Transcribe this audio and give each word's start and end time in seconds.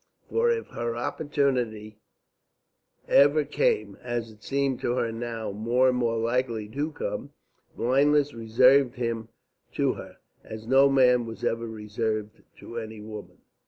For 0.31 0.49
if 0.49 0.69
her 0.69 0.95
opportunity 0.97 1.99
ever 3.07 3.45
came, 3.45 3.99
as 4.01 4.31
it 4.31 4.41
seemed 4.43 4.79
to 4.81 4.93
her 4.95 5.11
now 5.11 5.51
more 5.51 5.89
and 5.89 5.97
more 5.99 6.17
likely 6.17 6.67
to 6.69 6.91
come, 6.91 7.33
blindness 7.75 8.33
reserved 8.33 8.95
him 8.95 9.29
to 9.73 9.93
her, 9.93 10.17
as 10.43 10.65
no 10.65 10.89
man 10.89 11.27
was 11.27 11.43
ever 11.43 11.67
reserved 11.67 12.41
to 12.57 12.79
any 12.79 12.99
woman. 12.99 13.41